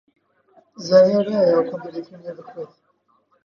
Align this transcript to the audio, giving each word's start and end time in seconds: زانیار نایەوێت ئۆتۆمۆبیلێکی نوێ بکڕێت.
زانیار 0.87 1.25
نایەوێت 1.31 1.53
ئۆتۆمۆبیلێکی 1.59 2.13
نوێ 2.21 2.31
بکڕێت. 2.37 2.71